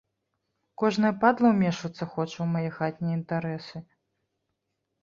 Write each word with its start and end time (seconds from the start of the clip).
Кожная 0.81 1.11
падла 1.25 1.47
ўмешвацца 1.53 2.03
хоча 2.15 2.35
ў 2.35 2.47
мае 2.57 2.69
хатнія 2.79 3.15
інтарэсы?! 3.21 3.77